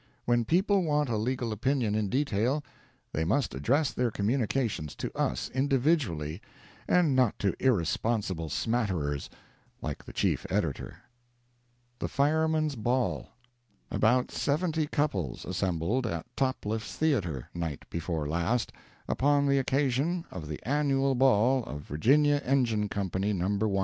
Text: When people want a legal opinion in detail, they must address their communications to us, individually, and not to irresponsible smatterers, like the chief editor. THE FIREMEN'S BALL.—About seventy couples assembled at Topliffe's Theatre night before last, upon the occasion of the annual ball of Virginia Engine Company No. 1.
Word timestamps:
When 0.25 0.45
people 0.45 0.83
want 0.83 1.09
a 1.09 1.15
legal 1.15 1.51
opinion 1.51 1.93
in 1.93 2.09
detail, 2.09 2.63
they 3.13 3.23
must 3.23 3.53
address 3.53 3.93
their 3.93 4.09
communications 4.09 4.95
to 4.95 5.15
us, 5.15 5.51
individually, 5.53 6.41
and 6.87 7.15
not 7.15 7.37
to 7.37 7.53
irresponsible 7.59 8.49
smatterers, 8.49 9.29
like 9.79 10.03
the 10.03 10.11
chief 10.11 10.43
editor. 10.49 10.97
THE 11.99 12.07
FIREMEN'S 12.07 12.77
BALL.—About 12.77 14.31
seventy 14.31 14.87
couples 14.87 15.45
assembled 15.45 16.07
at 16.07 16.25
Topliffe's 16.35 16.95
Theatre 16.95 17.49
night 17.53 17.85
before 17.91 18.27
last, 18.27 18.73
upon 19.07 19.45
the 19.45 19.59
occasion 19.59 20.25
of 20.31 20.47
the 20.47 20.59
annual 20.65 21.13
ball 21.13 21.63
of 21.65 21.81
Virginia 21.83 22.41
Engine 22.43 22.89
Company 22.89 23.33
No. 23.33 23.49
1. 23.49 23.59